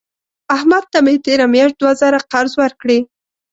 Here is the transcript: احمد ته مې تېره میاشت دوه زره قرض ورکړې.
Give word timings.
احمد 0.55 0.83
ته 0.91 0.99
مې 1.05 1.15
تېره 1.25 1.45
میاشت 1.53 1.75
دوه 1.77 1.93
زره 2.01 2.19
قرض 2.31 2.53
ورکړې. 2.61 2.99